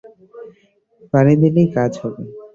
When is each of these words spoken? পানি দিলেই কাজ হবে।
পানি 1.13 1.33
দিলেই 1.41 1.67
কাজ 1.75 1.91
হবে। 2.01 2.21